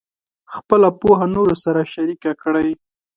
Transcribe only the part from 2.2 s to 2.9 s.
کړئ.